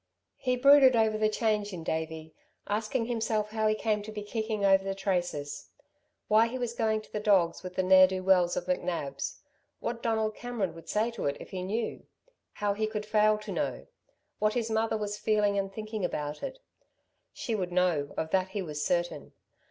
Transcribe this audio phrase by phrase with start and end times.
[0.39, 2.33] He brooded over the change in Davey,
[2.65, 5.69] asking himself how he came to be kicking over the traces;
[6.27, 9.41] why he was going to the dogs with the ne'er do wells of McNab's,
[9.79, 12.03] what Donald Cameron would say to it if he knew;
[12.53, 13.85] how he could fail to know;
[14.39, 16.57] what his mother was feeling and thinking about it.
[17.31, 19.33] She would know, of that he was certain.